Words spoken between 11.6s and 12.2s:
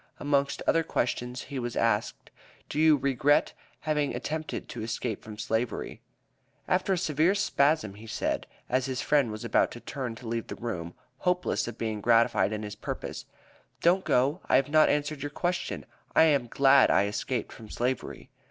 of being